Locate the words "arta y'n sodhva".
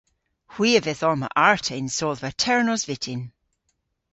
1.49-2.31